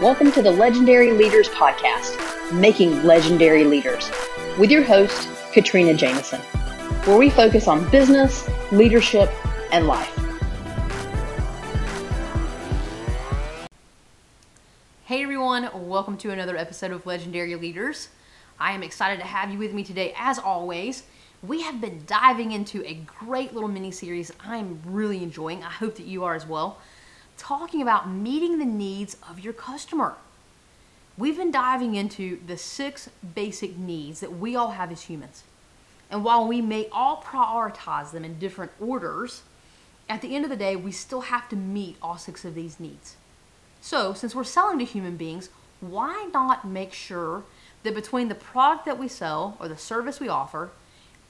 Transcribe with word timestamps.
Welcome 0.00 0.30
to 0.30 0.42
the 0.42 0.52
Legendary 0.52 1.10
Leaders 1.10 1.48
Podcast, 1.48 2.52
Making 2.52 3.02
Legendary 3.02 3.64
Leaders, 3.64 4.08
with 4.56 4.70
your 4.70 4.84
host, 4.84 5.28
Katrina 5.52 5.92
Jameson, 5.92 6.40
where 7.02 7.18
we 7.18 7.28
focus 7.28 7.66
on 7.66 7.90
business, 7.90 8.48
leadership, 8.70 9.28
and 9.72 9.88
life. 9.88 10.16
Hey 15.06 15.24
everyone, 15.24 15.68
welcome 15.74 16.16
to 16.18 16.30
another 16.30 16.56
episode 16.56 16.92
of 16.92 17.04
Legendary 17.04 17.56
Leaders. 17.56 18.10
I 18.60 18.74
am 18.74 18.84
excited 18.84 19.18
to 19.18 19.26
have 19.26 19.50
you 19.50 19.58
with 19.58 19.74
me 19.74 19.82
today, 19.82 20.14
as 20.16 20.38
always. 20.38 21.02
We 21.42 21.62
have 21.62 21.80
been 21.80 22.04
diving 22.06 22.52
into 22.52 22.84
a 22.86 22.94
great 22.94 23.52
little 23.52 23.68
mini 23.68 23.90
series 23.90 24.30
I'm 24.38 24.80
really 24.84 25.24
enjoying. 25.24 25.64
I 25.64 25.70
hope 25.70 25.96
that 25.96 26.06
you 26.06 26.22
are 26.22 26.36
as 26.36 26.46
well 26.46 26.78
talking 27.38 27.80
about 27.80 28.10
meeting 28.10 28.58
the 28.58 28.66
needs 28.66 29.16
of 29.28 29.40
your 29.40 29.54
customer. 29.54 30.14
We've 31.16 31.36
been 31.36 31.50
diving 31.50 31.94
into 31.94 32.38
the 32.46 32.56
six 32.56 33.08
basic 33.34 33.76
needs 33.78 34.20
that 34.20 34.38
we 34.38 34.54
all 34.54 34.72
have 34.72 34.92
as 34.92 35.02
humans. 35.02 35.44
And 36.10 36.24
while 36.24 36.46
we 36.46 36.60
may 36.60 36.88
all 36.92 37.22
prioritize 37.22 38.12
them 38.12 38.24
in 38.24 38.38
different 38.38 38.72
orders, 38.80 39.42
at 40.08 40.22
the 40.22 40.34
end 40.34 40.44
of 40.44 40.50
the 40.50 40.56
day, 40.56 40.74
we 40.76 40.92
still 40.92 41.22
have 41.22 41.48
to 41.50 41.56
meet 41.56 41.96
all 42.00 42.16
six 42.16 42.44
of 42.44 42.54
these 42.54 42.80
needs. 42.80 43.16
So, 43.80 44.12
since 44.12 44.34
we're 44.34 44.44
selling 44.44 44.78
to 44.78 44.84
human 44.84 45.16
beings, 45.16 45.50
why 45.80 46.28
not 46.32 46.66
make 46.66 46.92
sure 46.92 47.44
that 47.82 47.94
between 47.94 48.28
the 48.28 48.34
product 48.34 48.86
that 48.86 48.98
we 48.98 49.06
sell 49.06 49.56
or 49.60 49.68
the 49.68 49.76
service 49.76 50.18
we 50.18 50.28
offer, 50.28 50.70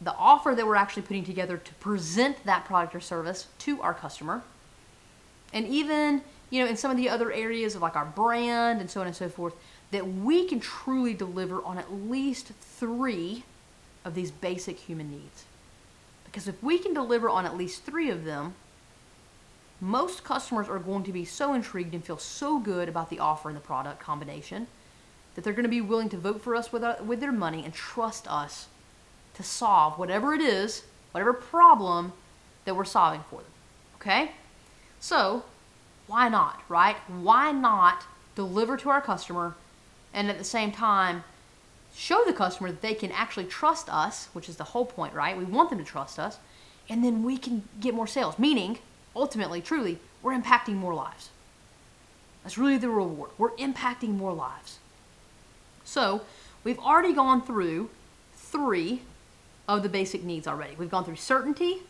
the 0.01 0.15
offer 0.15 0.55
that 0.55 0.67
we're 0.67 0.77
actually 0.77 1.03
putting 1.03 1.25
together 1.25 1.57
to 1.57 1.75
present 1.75 2.45
that 2.45 2.65
product 2.65 2.95
or 2.95 3.01
service 3.01 3.49
to 3.59 3.81
our 3.83 3.93
customer, 3.93 4.43
and 5.53 5.67
even 5.67 6.23
you 6.51 6.63
know 6.63 6.69
in 6.69 6.77
some 6.77 6.91
of 6.91 6.97
the 6.97 7.09
other 7.09 7.33
areas 7.33 7.75
of 7.75 7.83
like 7.83 7.97
our 7.97 8.05
brand 8.05 8.81
and 8.81 8.91
so 8.91 9.01
on 9.01 9.07
and 9.07 9.17
so 9.17 9.29
forth 9.29 9.55
that 9.91 10.07
we 10.07 10.47
can 10.47 10.61
truly 10.61 11.15
deliver 11.15 11.63
on 11.65 11.79
at 11.79 11.93
least 11.93 12.49
three 12.61 13.45
of 14.05 14.15
these 14.15 14.31
basic 14.31 14.79
human 14.79 15.11
needs 15.11 15.45
because 16.25 16.49
if 16.49 16.63
we 16.63 16.79
can 16.79 16.95
deliver 16.95 17.29
on 17.29 17.47
at 17.47 17.57
least 17.57 17.85
three 17.85 18.11
of 18.11 18.25
them 18.25 18.55
most 19.81 20.25
customers 20.25 20.69
are 20.69 20.79
going 20.79 21.05
to 21.05 21.13
be 21.13 21.25
so 21.25 21.55
intrigued 21.55 21.95
and 21.95 22.05
feel 22.05 22.19
so 22.19 22.59
good 22.59 22.89
about 22.89 23.11
the 23.11 23.19
offer 23.19 23.49
and 23.49 23.57
the 23.57 23.61
product 23.63 24.01
combination 24.01 24.67
that 25.35 25.45
they're 25.45 25.53
going 25.53 25.63
to 25.65 25.69
be 25.69 25.81
willing 25.81 26.09
to 26.09 26.17
vote 26.17 26.43
for 26.43 26.57
us 26.57 26.73
with, 26.73 26.83
our, 26.83 27.01
with 27.03 27.21
their 27.21 27.31
money 27.31 27.65
and 27.65 27.73
trust 27.73 28.27
us 28.29 28.67
to 29.35 29.43
solve 29.45 29.97
whatever 29.97 30.35
it 30.35 30.41
is, 30.41 30.83
whatever 31.13 31.33
problem 31.33 32.13
that 32.65 32.75
we're 32.75 32.85
solving 32.85 33.23
for 33.31 33.37
them. 33.37 33.51
Okay? 34.01 34.33
So, 35.01 35.45
why 36.07 36.29
not, 36.29 36.63
right? 36.69 36.97
Why 37.09 37.53
not 37.53 38.05
deliver 38.35 38.77
to 38.79 38.91
our 38.91 39.01
customer 39.01 39.55
and 40.15 40.31
at 40.31 40.39
the 40.39 40.45
same 40.45 40.73
time 40.73 41.25
show 41.95 42.23
the 42.25 42.33
customer 42.33 42.71
that 42.71 42.83
they 42.83 42.95
can 42.95 43.13
actually 43.13 43.45
trust 43.45 43.93
us, 43.93 44.29
which 44.33 44.49
is 44.49 44.57
the 44.57 44.65
whole 44.65 44.87
point, 44.87 45.15
right? 45.15 45.37
We 45.37 45.45
want 45.45 45.71
them 45.71 45.79
to 45.79 45.85
trust 45.85 46.19
us, 46.19 46.39
and 46.89 47.05
then 47.05 47.23
we 47.23 47.37
can 47.37 47.65
get 47.81 47.95
more 47.95 48.07
sales, 48.07 48.39
meaning, 48.39 48.79
ultimately, 49.15 49.61
truly, 49.61 49.99
we're 50.23 50.33
impacting 50.33 50.75
more 50.75 50.95
lives. 50.95 51.31
That's 52.43 52.57
really 52.57 52.79
the 52.79 52.89
reward. 52.89 53.31
We're 53.37 53.57
impacting 53.57 54.11
more 54.11 54.33
lives. 54.33 54.79
So, 55.85 56.23
we've 56.65 56.79
already 56.79 57.13
gone 57.13 57.43
through 57.43 57.91
three 58.35 59.03
of 59.67 59.83
the 59.83 59.89
basic 59.89 60.23
needs 60.23 60.47
already. 60.47 60.75
We've 60.77 60.91
gone 60.91 61.05
through 61.05 61.17
certainty, 61.17 61.83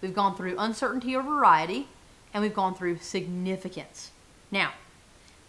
we've 0.00 0.14
gone 0.14 0.36
through 0.36 0.56
uncertainty 0.58 1.16
or 1.16 1.22
variety, 1.22 1.88
and 2.32 2.42
we've 2.42 2.54
gone 2.54 2.74
through 2.74 2.98
significance. 2.98 4.10
Now, 4.50 4.72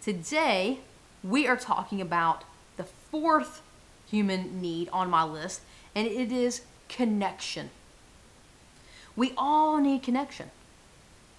today 0.02 0.80
we 1.22 1.46
are 1.46 1.56
talking 1.56 2.00
about 2.00 2.44
the 2.76 2.84
fourth 2.84 3.62
human 4.06 4.60
need 4.60 4.88
on 4.90 5.10
my 5.10 5.22
list, 5.22 5.60
and 5.94 6.06
it 6.06 6.32
is 6.32 6.62
connection. 6.88 7.70
We 9.16 9.32
all 9.36 9.78
need 9.78 10.02
connection. 10.02 10.50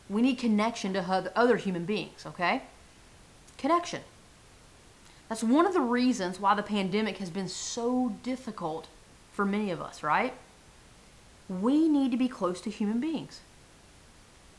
We 0.09 0.22
need 0.22 0.38
connection 0.38 0.94
to 0.94 1.31
other 1.35 1.57
human 1.57 1.85
beings, 1.85 2.25
okay? 2.25 2.63
Connection. 3.57 4.01
That's 5.30 5.44
one 5.44 5.66
of 5.66 5.74
the 5.74 5.81
reasons 5.81 6.40
why 6.40 6.56
the 6.56 6.63
pandemic 6.63 7.18
has 7.18 7.30
been 7.30 7.47
so 7.47 8.16
difficult 8.22 8.88
for 9.31 9.46
many 9.46 9.72
of 9.72 9.81
us, 9.81 10.03
right? 10.03 10.34
We 11.47 11.88
need 11.88 12.12
to 12.12 12.18
be 12.18 12.28
close 12.28 12.59
to 12.62 12.69
human 12.69 13.00
beings 13.00 13.41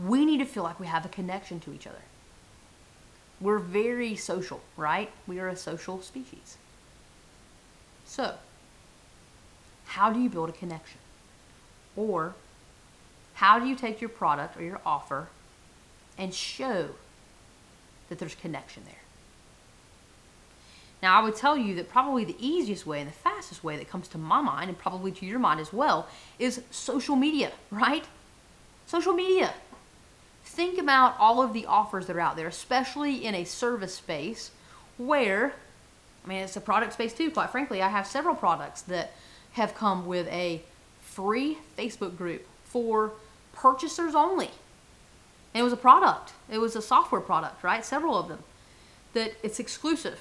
we 0.06 0.24
need 0.24 0.38
to 0.38 0.44
feel 0.44 0.62
like 0.62 0.80
we 0.80 0.86
have 0.86 1.04
a 1.04 1.08
connection 1.08 1.60
to 1.60 1.72
each 1.72 1.86
other. 1.86 2.02
We're 3.40 3.58
very 3.58 4.16
social, 4.16 4.60
right? 4.76 5.10
We 5.26 5.38
are 5.40 5.48
a 5.48 5.56
social 5.56 6.00
species. 6.00 6.56
So, 8.04 8.34
how 9.86 10.12
do 10.12 10.20
you 10.20 10.28
build 10.28 10.48
a 10.48 10.52
connection? 10.52 10.98
Or, 11.96 12.34
how 13.34 13.58
do 13.58 13.66
you 13.66 13.74
take 13.74 14.00
your 14.00 14.10
product 14.10 14.56
or 14.56 14.62
your 14.62 14.80
offer 14.86 15.28
and 16.16 16.32
show 16.32 16.90
that 18.08 18.18
there's 18.18 18.34
connection 18.34 18.84
there? 18.84 18.94
Now, 21.02 21.20
I 21.20 21.24
would 21.24 21.34
tell 21.34 21.56
you 21.56 21.74
that 21.74 21.88
probably 21.88 22.24
the 22.24 22.36
easiest 22.38 22.86
way 22.86 23.00
and 23.00 23.08
the 23.08 23.14
fastest 23.14 23.64
way 23.64 23.76
that 23.76 23.88
comes 23.88 24.06
to 24.08 24.18
my 24.18 24.40
mind, 24.40 24.68
and 24.68 24.78
probably 24.78 25.10
to 25.10 25.26
your 25.26 25.40
mind 25.40 25.58
as 25.58 25.72
well, 25.72 26.06
is 26.38 26.62
social 26.70 27.16
media, 27.16 27.50
right? 27.72 28.04
Social 28.86 29.12
media 29.12 29.52
think 30.52 30.78
about 30.78 31.16
all 31.18 31.40
of 31.40 31.54
the 31.54 31.64
offers 31.64 32.06
that 32.06 32.16
are 32.16 32.20
out 32.20 32.36
there, 32.36 32.46
especially 32.46 33.24
in 33.24 33.34
a 33.34 33.44
service 33.44 33.94
space 33.94 34.50
where, 34.98 35.54
I 36.24 36.28
mean, 36.28 36.38
it's 36.42 36.56
a 36.56 36.60
product 36.60 36.92
space 36.92 37.14
too, 37.14 37.30
quite 37.30 37.50
frankly. 37.50 37.80
I 37.80 37.88
have 37.88 38.06
several 38.06 38.34
products 38.34 38.82
that 38.82 39.12
have 39.52 39.74
come 39.74 40.04
with 40.06 40.28
a 40.28 40.62
free 41.00 41.56
Facebook 41.78 42.18
group 42.18 42.46
for 42.64 43.12
purchasers 43.54 44.14
only. 44.14 44.50
And 45.54 45.60
it 45.60 45.64
was 45.64 45.72
a 45.72 45.76
product, 45.76 46.32
it 46.50 46.58
was 46.58 46.76
a 46.76 46.82
software 46.82 47.20
product, 47.20 47.64
right? 47.64 47.84
Several 47.84 48.18
of 48.18 48.28
them. 48.28 48.40
That 49.14 49.32
it's 49.42 49.58
exclusive. 49.58 50.20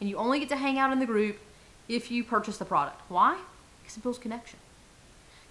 And 0.00 0.10
you 0.10 0.16
only 0.16 0.40
get 0.40 0.48
to 0.50 0.56
hang 0.56 0.78
out 0.78 0.92
in 0.92 0.98
the 0.98 1.06
group 1.06 1.38
if 1.88 2.10
you 2.10 2.24
purchase 2.24 2.56
the 2.56 2.64
product. 2.64 3.00
Why? 3.08 3.38
Because 3.80 3.96
it 3.96 4.02
builds 4.02 4.18
connection 4.18 4.58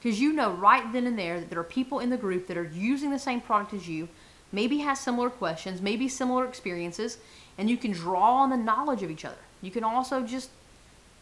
because 0.06 0.22
you 0.22 0.34
know 0.34 0.52
right 0.52 0.94
then 0.94 1.08
and 1.08 1.18
there 1.18 1.40
that 1.40 1.50
there 1.50 1.58
are 1.58 1.64
people 1.64 2.00
in 2.00 2.12
the 2.12 2.18
group 2.18 2.46
that 2.46 2.58
are 2.58 2.70
using 2.76 3.10
the 3.10 3.18
same 3.18 3.42
product 3.42 3.74
as 3.74 3.90
you, 3.90 4.08
maybe 4.52 4.78
has 4.78 5.00
similar 5.00 5.32
questions, 5.32 5.82
maybe 5.82 6.08
similar 6.08 6.46
experiences, 6.46 7.18
and 7.58 7.72
you 7.72 7.76
can 7.76 7.90
draw 7.90 8.36
on 8.36 8.52
the 8.52 8.56
knowledge 8.56 9.02
of 9.02 9.10
each 9.10 9.26
other. 9.26 9.40
You 9.64 9.72
can 9.72 9.84
also 9.84 10.22
just 10.22 10.52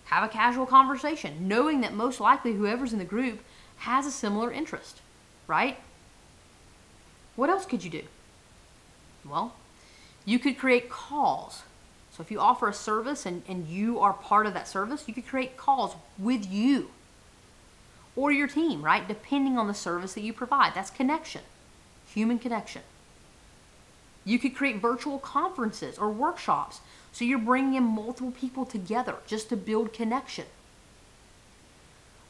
have 0.08 0.22
a 0.22 0.28
casual 0.28 0.66
conversation, 0.66 1.48
knowing 1.48 1.80
that 1.80 1.94
most 1.94 2.20
likely 2.20 2.56
whoever's 2.56 2.92
in 2.92 3.00
the 3.00 3.06
group 3.06 3.40
has 3.78 4.06
a 4.06 4.12
similar 4.12 4.52
interest, 4.52 5.00
right? 5.48 5.78
What 7.38 7.50
else 7.50 7.66
could 7.66 7.86
you 7.86 7.90
do? 7.90 8.04
Well, 9.24 9.54
you 10.26 10.40
could 10.40 10.58
create 10.58 10.90
calls. 10.90 11.64
So 12.12 12.22
if 12.22 12.30
you 12.30 12.42
offer 12.42 12.68
a 12.68 12.74
service 12.74 13.26
and, 13.26 13.44
and 13.48 13.66
you 13.66 14.02
are 14.02 14.12
part 14.12 14.46
of 14.46 14.54
that 14.56 14.68
service, 14.68 15.06
you 15.08 15.14
could 15.14 15.26
create 15.26 15.56
calls 15.56 15.96
with 16.20 16.46
you 16.46 16.90
or 18.16 18.32
your 18.32 18.48
team, 18.48 18.84
right? 18.84 19.08
Depending 19.08 19.58
on 19.58 19.68
the 19.68 19.74
service 19.74 20.14
that 20.14 20.22
you 20.22 20.34
provide. 20.34 20.74
That's 20.74 20.90
connection, 20.90 21.42
human 22.08 22.40
connection. 22.40 22.84
You 24.26 24.40
could 24.40 24.56
create 24.56 24.82
virtual 24.82 25.20
conferences 25.20 25.98
or 25.98 26.10
workshops. 26.10 26.82
So 27.12 27.26
you're 27.26 27.40
bringing 27.40 27.76
in 27.76 27.84
multiple 27.84 28.32
people 28.32 28.66
together 28.66 29.16
just 29.28 29.50
to 29.50 29.58
build 29.58 29.94
connection. 29.94 30.46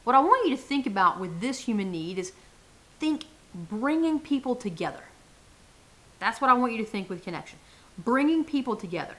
What 0.04 0.16
I 0.16 0.20
want 0.20 0.46
you 0.46 0.54
to 0.54 0.62
think 0.62 0.86
about 0.86 1.18
with 1.18 1.40
this 1.40 1.60
human 1.60 1.90
need 1.90 2.18
is 2.18 2.32
think 3.00 3.24
bringing 3.54 4.20
people 4.20 4.54
together. 4.54 5.04
That's 6.18 6.40
what 6.40 6.50
I 6.50 6.54
want 6.54 6.72
you 6.72 6.78
to 6.78 6.84
think 6.84 7.08
with 7.08 7.24
connection. 7.24 7.58
Bringing 7.96 8.44
people 8.44 8.76
together. 8.76 9.16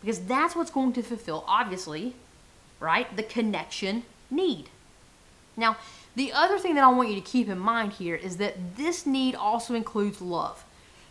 Because 0.00 0.20
that's 0.20 0.54
what's 0.54 0.70
going 0.70 0.92
to 0.94 1.02
fulfill, 1.02 1.44
obviously, 1.46 2.14
right, 2.80 3.14
the 3.16 3.22
connection 3.22 4.04
need. 4.30 4.68
Now, 5.58 5.76
the 6.14 6.32
other 6.32 6.58
thing 6.58 6.74
that 6.76 6.84
I 6.84 6.88
want 6.88 7.10
you 7.10 7.16
to 7.16 7.20
keep 7.20 7.48
in 7.48 7.58
mind 7.58 7.92
here 7.92 8.14
is 8.14 8.38
that 8.38 8.76
this 8.76 9.04
need 9.04 9.34
also 9.34 9.74
includes 9.74 10.20
love. 10.20 10.64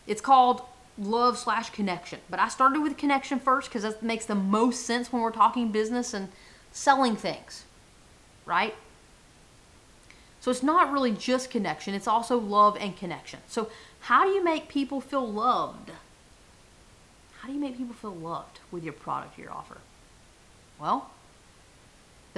It's 0.08 0.22
called 0.22 0.62
love 0.98 1.38
slash 1.38 1.70
connection. 1.70 2.20
But 2.30 2.40
I 2.40 2.48
started 2.48 2.82
with 2.82 2.98
connection 2.98 3.40
first 3.40 3.70
because 3.70 3.84
that 3.84 4.02
makes 4.02 4.26
the 4.26 4.36
most 4.36 4.86
sense 4.86 5.14
when 5.14 5.22
we're 5.22 5.32
talking 5.32 5.72
business 5.72 6.14
and 6.14 6.30
selling 6.72 7.16
things, 7.16 7.66
right? 8.46 8.74
So 10.40 10.50
it's 10.50 10.64
not 10.64 10.92
really 10.92 11.12
just 11.12 11.50
connection, 11.50 11.94
it's 11.94 12.08
also 12.08 12.38
love 12.38 12.78
and 12.80 12.96
connection. 12.96 13.40
So, 13.48 13.70
how 14.02 14.24
do 14.24 14.30
you 14.30 14.44
make 14.44 14.70
people 14.70 15.02
feel 15.02 15.30
loved? 15.30 15.92
How 17.40 17.48
do 17.48 17.54
you 17.54 17.60
make 17.60 17.78
people 17.78 17.96
feel 17.96 18.16
loved 18.16 18.60
with 18.72 18.84
your 18.84 18.94
product 18.94 19.38
or 19.38 19.42
your 19.42 19.52
offer? 19.52 19.78
Well, 20.80 21.10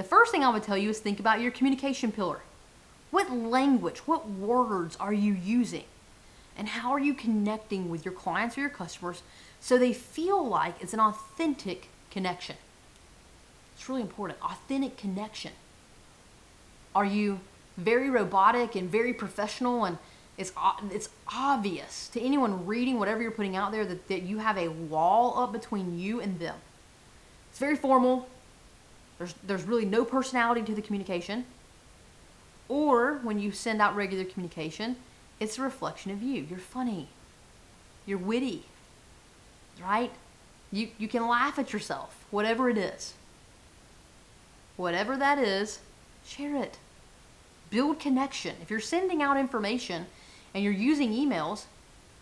the 0.00 0.08
first 0.08 0.32
thing 0.32 0.42
I 0.42 0.48
would 0.48 0.62
tell 0.62 0.78
you 0.78 0.88
is 0.88 0.98
think 0.98 1.20
about 1.20 1.42
your 1.42 1.50
communication 1.50 2.10
pillar. 2.10 2.40
What 3.10 3.30
language, 3.30 3.98
what 4.06 4.30
words 4.30 4.96
are 4.96 5.12
you 5.12 5.34
using? 5.34 5.84
And 6.56 6.68
how 6.68 6.92
are 6.92 6.98
you 6.98 7.12
connecting 7.12 7.90
with 7.90 8.02
your 8.02 8.14
clients 8.14 8.56
or 8.56 8.62
your 8.62 8.70
customers 8.70 9.22
so 9.60 9.76
they 9.76 9.92
feel 9.92 10.42
like 10.42 10.76
it's 10.80 10.94
an 10.94 11.00
authentic 11.00 11.88
connection? 12.10 12.56
It's 13.74 13.90
really 13.90 14.00
important. 14.00 14.38
Authentic 14.42 14.96
connection. 14.96 15.52
Are 16.94 17.04
you 17.04 17.40
very 17.76 18.08
robotic 18.08 18.74
and 18.76 18.88
very 18.88 19.12
professional 19.12 19.84
and 19.84 19.98
it's, 20.38 20.50
it's 20.90 21.10
obvious 21.30 22.08
to 22.14 22.22
anyone 22.22 22.64
reading 22.64 22.98
whatever 22.98 23.20
you're 23.20 23.32
putting 23.32 23.54
out 23.54 23.70
there 23.70 23.84
that, 23.84 24.08
that 24.08 24.22
you 24.22 24.38
have 24.38 24.56
a 24.56 24.68
wall 24.68 25.38
up 25.38 25.52
between 25.52 25.98
you 25.98 26.22
and 26.22 26.38
them. 26.38 26.56
It's 27.50 27.58
very 27.58 27.76
formal. 27.76 28.30
There's, 29.20 29.34
there's 29.46 29.64
really 29.64 29.84
no 29.84 30.06
personality 30.06 30.62
to 30.62 30.74
the 30.74 30.80
communication. 30.80 31.44
Or 32.70 33.20
when 33.22 33.38
you 33.38 33.52
send 33.52 33.82
out 33.82 33.94
regular 33.94 34.24
communication, 34.24 34.96
it's 35.38 35.58
a 35.58 35.62
reflection 35.62 36.10
of 36.10 36.22
you. 36.22 36.46
You're 36.48 36.58
funny. 36.58 37.06
You're 38.06 38.16
witty. 38.16 38.64
Right? 39.84 40.10
You, 40.72 40.88
you 40.96 41.06
can 41.06 41.28
laugh 41.28 41.58
at 41.58 41.70
yourself, 41.70 42.24
whatever 42.30 42.70
it 42.70 42.78
is. 42.78 43.12
Whatever 44.78 45.18
that 45.18 45.38
is, 45.38 45.80
share 46.24 46.56
it. 46.56 46.78
Build 47.68 48.00
connection. 48.00 48.56
If 48.62 48.70
you're 48.70 48.80
sending 48.80 49.20
out 49.20 49.36
information 49.36 50.06
and 50.54 50.64
you're 50.64 50.72
using 50.72 51.12
emails, 51.12 51.64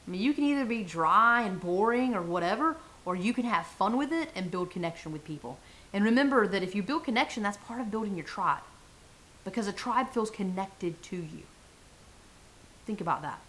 I 0.05 0.11
mean, 0.11 0.21
you 0.21 0.33
can 0.33 0.43
either 0.43 0.65
be 0.65 0.83
dry 0.83 1.43
and 1.43 1.61
boring 1.61 2.17
or 2.17 2.23
whatever, 2.23 2.75
or 3.05 3.15
you 3.15 3.33
can 3.33 3.45
have 3.45 3.67
fun 3.67 3.97
with 3.97 4.13
it 4.13 4.31
and 4.35 4.51
build 4.51 4.73
connection 4.73 5.13
with 5.13 5.25
people. 5.25 5.61
And 5.93 6.05
remember 6.05 6.47
that 6.47 6.63
if 6.63 6.75
you 6.75 6.83
build 6.83 7.05
connection, 7.05 7.43
that's 7.43 7.57
part 7.57 7.81
of 7.81 7.91
building 7.91 8.15
your 8.15 8.25
tribe 8.25 8.63
because 9.45 9.67
a 9.67 9.73
tribe 9.73 10.11
feels 10.11 10.31
connected 10.31 11.03
to 11.05 11.17
you. 11.17 11.43
Think 12.87 13.01
about 13.01 13.23
that. 13.23 13.41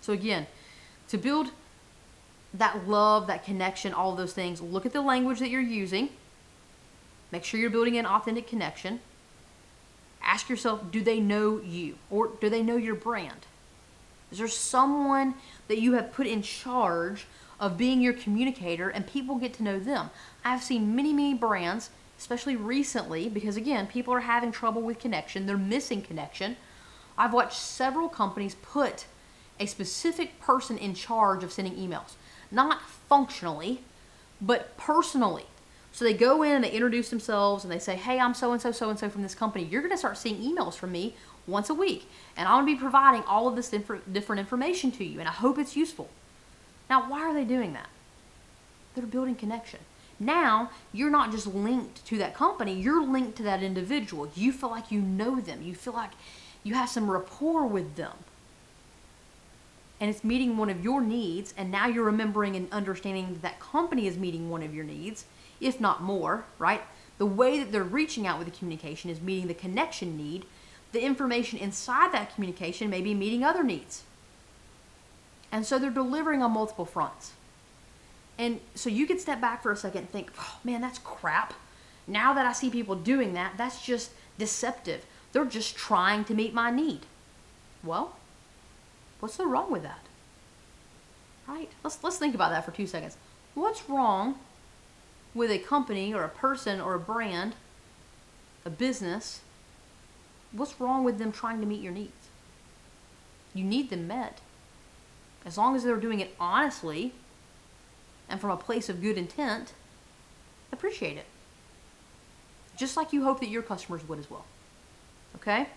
So, 0.00 0.12
again, 0.12 0.46
to 1.08 1.18
build 1.18 1.50
that 2.54 2.88
love, 2.88 3.26
that 3.26 3.44
connection, 3.44 3.92
all 3.92 4.14
those 4.14 4.32
things, 4.32 4.60
look 4.60 4.86
at 4.86 4.92
the 4.92 5.00
language 5.00 5.40
that 5.40 5.50
you're 5.50 5.60
using. 5.60 6.10
Make 7.32 7.44
sure 7.44 7.58
you're 7.58 7.70
building 7.70 7.98
an 7.98 8.06
authentic 8.06 8.46
connection. 8.46 9.00
Ask 10.22 10.48
yourself 10.48 10.90
do 10.90 11.02
they 11.02 11.20
know 11.20 11.60
you 11.60 11.96
or 12.10 12.30
do 12.40 12.48
they 12.48 12.62
know 12.62 12.76
your 12.76 12.94
brand? 12.94 13.46
Is 14.32 14.38
there 14.38 14.48
someone 14.48 15.34
that 15.68 15.78
you 15.78 15.92
have 15.94 16.12
put 16.12 16.26
in 16.26 16.42
charge 16.42 17.26
of 17.58 17.78
being 17.78 18.00
your 18.00 18.12
communicator 18.12 18.88
and 18.88 19.06
people 19.06 19.36
get 19.36 19.54
to 19.54 19.62
know 19.62 19.78
them? 19.78 20.10
I've 20.44 20.62
seen 20.62 20.94
many, 20.94 21.12
many 21.12 21.34
brands, 21.34 21.90
especially 22.18 22.56
recently, 22.56 23.28
because 23.28 23.56
again, 23.56 23.86
people 23.86 24.12
are 24.14 24.20
having 24.20 24.52
trouble 24.52 24.82
with 24.82 24.98
connection, 24.98 25.46
they're 25.46 25.58
missing 25.58 26.02
connection 26.02 26.56
I've 27.18 27.32
watched 27.32 27.58
several 27.58 28.08
companies 28.08 28.54
put 28.56 29.06
a 29.58 29.66
specific 29.66 30.38
person 30.40 30.76
in 30.76 30.94
charge 30.94 31.42
of 31.42 31.52
sending 31.52 31.74
emails, 31.74 32.14
not 32.50 32.82
functionally, 33.08 33.80
but 34.40 34.76
personally. 34.76 35.46
So 35.92 36.04
they 36.04 36.12
go 36.12 36.42
in 36.42 36.52
and 36.52 36.64
they 36.64 36.70
introduce 36.70 37.08
themselves 37.08 37.64
and 37.64 37.72
they 37.72 37.78
say, 37.78 37.96
Hey, 37.96 38.20
I'm 38.20 38.34
so 38.34 38.52
and 38.52 38.60
so, 38.60 38.70
so 38.70 38.90
and 38.90 38.98
so 38.98 39.08
from 39.08 39.22
this 39.22 39.34
company. 39.34 39.64
You're 39.64 39.80
going 39.80 39.92
to 39.92 39.98
start 39.98 40.18
seeing 40.18 40.36
emails 40.36 40.74
from 40.74 40.92
me 40.92 41.16
once 41.46 41.70
a 41.70 41.74
week. 41.74 42.10
And 42.36 42.46
I'm 42.46 42.64
going 42.64 42.74
to 42.74 42.78
be 42.78 42.80
providing 42.80 43.22
all 43.22 43.48
of 43.48 43.56
this 43.56 43.72
inf- 43.72 44.02
different 44.12 44.40
information 44.40 44.92
to 44.92 45.04
you. 45.04 45.20
And 45.20 45.28
I 45.28 45.32
hope 45.32 45.58
it's 45.58 45.74
useful. 45.74 46.10
Now, 46.88 47.10
why 47.10 47.20
are 47.20 47.34
they 47.34 47.44
doing 47.44 47.72
that? 47.72 47.88
They're 48.94 49.06
building 49.06 49.34
connection. 49.34 49.80
Now, 50.18 50.70
you're 50.92 51.10
not 51.10 51.30
just 51.30 51.46
linked 51.46 52.04
to 52.06 52.18
that 52.18 52.34
company, 52.34 52.74
you're 52.74 53.04
linked 53.04 53.36
to 53.36 53.42
that 53.42 53.62
individual. 53.62 54.30
You 54.34 54.52
feel 54.52 54.70
like 54.70 54.90
you 54.90 55.00
know 55.00 55.40
them. 55.40 55.62
You 55.62 55.74
feel 55.74 55.92
like 55.92 56.12
you 56.62 56.74
have 56.74 56.88
some 56.88 57.10
rapport 57.10 57.66
with 57.66 57.96
them. 57.96 58.12
And 60.00 60.10
it's 60.10 60.24
meeting 60.24 60.56
one 60.56 60.68
of 60.68 60.82
your 60.84 61.00
needs, 61.00 61.54
and 61.56 61.70
now 61.70 61.86
you're 61.86 62.04
remembering 62.04 62.54
and 62.56 62.70
understanding 62.70 63.32
that, 63.34 63.42
that 63.42 63.60
company 63.60 64.06
is 64.06 64.18
meeting 64.18 64.50
one 64.50 64.62
of 64.62 64.74
your 64.74 64.84
needs, 64.84 65.24
if 65.60 65.80
not 65.80 66.02
more, 66.02 66.44
right? 66.58 66.82
The 67.18 67.26
way 67.26 67.58
that 67.58 67.72
they're 67.72 67.82
reaching 67.82 68.26
out 68.26 68.38
with 68.38 68.46
the 68.46 68.56
communication 68.56 69.10
is 69.10 69.20
meeting 69.22 69.48
the 69.48 69.54
connection 69.54 70.16
need. 70.16 70.44
The 70.92 71.02
information 71.02 71.58
inside 71.58 72.12
that 72.12 72.34
communication 72.34 72.90
may 72.90 73.00
be 73.00 73.14
meeting 73.14 73.42
other 73.42 73.62
needs. 73.62 74.02
And 75.52 75.64
so 75.64 75.78
they're 75.78 75.90
delivering 75.90 76.42
on 76.42 76.52
multiple 76.52 76.84
fronts. 76.84 77.32
And 78.38 78.60
so 78.74 78.90
you 78.90 79.06
could 79.06 79.20
step 79.20 79.40
back 79.40 79.62
for 79.62 79.72
a 79.72 79.76
second 79.76 80.00
and 80.02 80.10
think, 80.10 80.30
oh 80.38 80.58
man, 80.64 80.80
that's 80.80 80.98
crap. 80.98 81.54
Now 82.06 82.32
that 82.34 82.46
I 82.46 82.52
see 82.52 82.70
people 82.70 82.94
doing 82.94 83.32
that, 83.34 83.54
that's 83.56 83.84
just 83.84 84.10
deceptive. 84.38 85.04
They're 85.32 85.44
just 85.44 85.76
trying 85.76 86.24
to 86.24 86.34
meet 86.34 86.54
my 86.54 86.70
need. 86.70 87.00
Well, 87.82 88.16
what's 89.20 89.34
so 89.34 89.46
wrong 89.46 89.70
with 89.70 89.82
that? 89.82 90.00
Right? 91.46 91.70
Let's 91.82 92.02
let's 92.02 92.18
think 92.18 92.34
about 92.34 92.50
that 92.50 92.64
for 92.64 92.72
2 92.72 92.86
seconds. 92.86 93.16
What's 93.54 93.88
wrong 93.88 94.36
with 95.34 95.50
a 95.50 95.58
company 95.58 96.12
or 96.12 96.24
a 96.24 96.28
person 96.28 96.80
or 96.80 96.94
a 96.94 97.00
brand, 97.00 97.54
a 98.64 98.70
business? 98.70 99.40
What's 100.52 100.80
wrong 100.80 101.04
with 101.04 101.18
them 101.18 101.32
trying 101.32 101.60
to 101.60 101.66
meet 101.66 101.80
your 101.80 101.92
needs? 101.92 102.28
You 103.54 103.64
need 103.64 103.90
them 103.90 104.06
met. 104.06 104.40
As 105.46 105.56
long 105.56 105.76
as 105.76 105.84
they're 105.84 105.96
doing 105.96 106.18
it 106.18 106.34
honestly 106.40 107.12
and 108.28 108.40
from 108.40 108.50
a 108.50 108.56
place 108.56 108.88
of 108.88 109.00
good 109.00 109.16
intent, 109.16 109.72
appreciate 110.72 111.16
it. 111.16 111.26
Just 112.76 112.96
like 112.96 113.12
you 113.12 113.22
hope 113.22 113.38
that 113.40 113.48
your 113.48 113.62
customers 113.62 114.06
would 114.08 114.18
as 114.18 114.28
well. 114.28 114.44
Okay? 115.36 115.68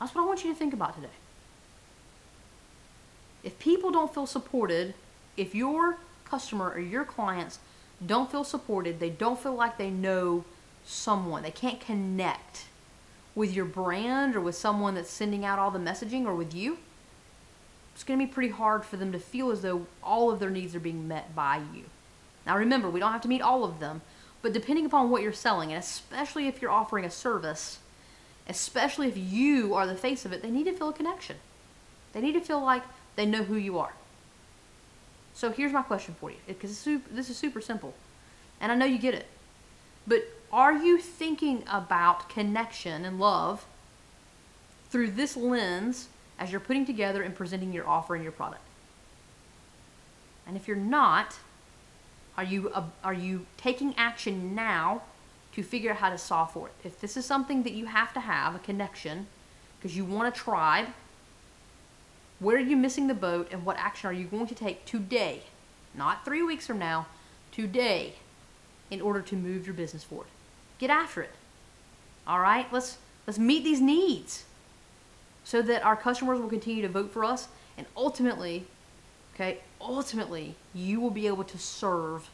That's 0.00 0.14
what 0.14 0.22
I 0.22 0.26
want 0.26 0.42
you 0.42 0.52
to 0.52 0.58
think 0.58 0.72
about 0.72 0.94
today. 0.94 1.08
If 3.44 3.58
people 3.58 3.90
don't 3.90 4.12
feel 4.12 4.26
supported, 4.26 4.94
if 5.36 5.54
your 5.54 5.98
customer 6.24 6.70
or 6.70 6.80
your 6.80 7.04
clients 7.04 7.58
don't 8.04 8.30
feel 8.30 8.42
supported, 8.42 8.98
they 8.98 9.10
don't 9.10 9.38
feel 9.38 9.54
like 9.54 9.78
they 9.78 9.90
know 9.90 10.44
someone, 10.84 11.42
they 11.42 11.50
can't 11.50 11.80
connect 11.80 12.64
with 13.34 13.54
your 13.54 13.66
brand 13.66 14.34
or 14.34 14.40
with 14.40 14.54
someone 14.54 14.94
that's 14.94 15.10
sending 15.10 15.44
out 15.44 15.58
all 15.58 15.70
the 15.70 15.78
messaging 15.78 16.24
or 16.24 16.34
with 16.34 16.54
you, 16.54 16.78
it's 17.96 18.04
going 18.04 18.20
to 18.20 18.26
be 18.26 18.30
pretty 18.30 18.50
hard 18.50 18.84
for 18.84 18.98
them 18.98 19.10
to 19.12 19.18
feel 19.18 19.50
as 19.50 19.62
though 19.62 19.86
all 20.02 20.30
of 20.30 20.38
their 20.38 20.50
needs 20.50 20.74
are 20.74 20.80
being 20.80 21.08
met 21.08 21.34
by 21.34 21.62
you. 21.74 21.84
Now, 22.46 22.58
remember, 22.58 22.90
we 22.90 23.00
don't 23.00 23.12
have 23.12 23.22
to 23.22 23.28
meet 23.28 23.40
all 23.40 23.64
of 23.64 23.80
them, 23.80 24.02
but 24.42 24.52
depending 24.52 24.84
upon 24.84 25.08
what 25.08 25.22
you're 25.22 25.32
selling, 25.32 25.72
and 25.72 25.82
especially 25.82 26.46
if 26.46 26.60
you're 26.60 26.70
offering 26.70 27.06
a 27.06 27.10
service, 27.10 27.78
especially 28.50 29.08
if 29.08 29.16
you 29.16 29.72
are 29.72 29.86
the 29.86 29.94
face 29.94 30.26
of 30.26 30.34
it, 30.34 30.42
they 30.42 30.50
need 30.50 30.64
to 30.64 30.74
feel 30.74 30.90
a 30.90 30.92
connection. 30.92 31.36
They 32.12 32.20
need 32.20 32.34
to 32.34 32.42
feel 32.42 32.60
like 32.62 32.82
they 33.16 33.24
know 33.24 33.44
who 33.44 33.56
you 33.56 33.78
are. 33.78 33.94
So 35.32 35.50
here's 35.50 35.72
my 35.72 35.80
question 35.80 36.16
for 36.20 36.30
you, 36.30 36.36
because 36.46 36.86
this 37.10 37.30
is 37.30 37.38
super 37.38 37.62
simple, 37.62 37.94
and 38.60 38.70
I 38.70 38.74
know 38.74 38.84
you 38.84 38.98
get 38.98 39.14
it. 39.14 39.26
But 40.06 40.22
are 40.52 40.74
you 40.74 40.98
thinking 40.98 41.64
about 41.72 42.28
connection 42.28 43.06
and 43.06 43.18
love 43.18 43.64
through 44.90 45.12
this 45.12 45.34
lens 45.34 46.08
as 46.38 46.50
you're 46.50 46.60
putting 46.60 46.84
together 46.84 47.22
and 47.22 47.34
presenting 47.34 47.72
your 47.72 47.86
offer 47.86 48.14
and 48.14 48.22
your 48.22 48.32
product? 48.32 48.62
And 50.46 50.56
if 50.56 50.68
you're 50.68 50.76
not, 50.76 51.38
are 52.36 52.44
you 52.44 52.70
uh, 52.70 52.84
are 53.02 53.14
you 53.14 53.46
taking 53.56 53.94
action 53.96 54.54
now 54.54 55.02
to 55.56 55.62
figure 55.62 55.90
out 55.90 55.96
how 55.96 56.10
to 56.10 56.18
solve 56.18 56.52
for 56.52 56.68
it. 56.68 56.74
If 56.84 57.00
this 57.00 57.16
is 57.16 57.24
something 57.24 57.62
that 57.62 57.72
you 57.72 57.86
have 57.86 58.12
to 58.12 58.20
have, 58.20 58.54
a 58.54 58.58
connection, 58.58 59.26
because 59.78 59.96
you 59.96 60.04
want 60.04 60.28
a 60.28 60.38
tribe, 60.38 60.88
where 62.40 62.58
are 62.58 62.60
you 62.60 62.76
missing 62.76 63.06
the 63.06 63.14
boat 63.14 63.48
and 63.50 63.64
what 63.64 63.78
action 63.78 64.10
are 64.10 64.12
you 64.12 64.26
going 64.26 64.48
to 64.48 64.54
take 64.54 64.84
today, 64.84 65.44
not 65.94 66.26
three 66.26 66.42
weeks 66.42 66.66
from 66.66 66.78
now, 66.78 67.06
today, 67.52 68.16
in 68.90 69.00
order 69.00 69.22
to 69.22 69.34
move 69.34 69.64
your 69.64 69.74
business 69.74 70.04
forward? 70.04 70.26
Get 70.78 70.90
after 70.90 71.22
it. 71.22 71.32
All 72.26 72.40
right, 72.40 72.70
let's 72.70 72.98
let's 73.26 73.38
meet 73.38 73.64
these 73.64 73.80
needs 73.80 74.44
so 75.46 75.62
that 75.62 75.84
our 75.84 75.94
customers 75.94 76.40
will 76.40 76.48
continue 76.48 76.82
to 76.82 76.88
vote 76.88 77.12
for 77.12 77.24
us 77.24 77.46
and 77.78 77.86
ultimately, 77.96 78.66
okay, 79.32 79.58
ultimately 79.80 80.56
you 80.74 81.00
will 81.00 81.10
be 81.10 81.28
able 81.28 81.44
to 81.44 81.56
serve 81.56 82.28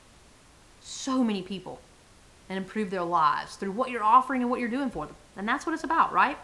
so 0.81 1.23
many 1.23 1.43
people 1.43 1.79
and 2.49 2.57
improve 2.57 2.89
their 2.89 3.03
lives 3.03 3.57
through 3.57 3.71
what 3.71 3.91
you're 3.91 4.03
offering 4.03 4.41
and 4.41 4.51
what 4.51 4.61
you're 4.61 4.69
doing 4.71 4.89
for 4.89 5.05
them. 5.05 5.15
And 5.37 5.47
that's 5.47 5.67
what 5.67 5.75
it's 5.75 5.85
about, 5.85 6.11
right? 6.11 6.39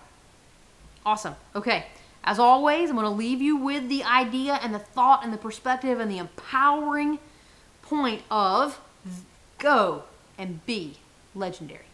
Awesome. 1.07 1.37
Okay. 1.57 1.87
As 2.23 2.39
always, 2.39 2.91
I'm 2.91 2.97
going 2.97 3.07
to 3.07 3.11
leave 3.11 3.41
you 3.41 3.57
with 3.57 3.89
the 3.89 4.05
idea 4.05 4.61
and 4.63 4.75
the 4.75 4.79
thought 4.79 5.25
and 5.25 5.33
the 5.33 5.39
perspective 5.39 5.99
and 5.99 6.11
the 6.11 6.19
empowering 6.19 7.19
point 7.81 8.21
of 8.31 8.79
go 9.57 10.03
and 10.37 10.65
be 10.67 10.99
legendary. 11.35 11.88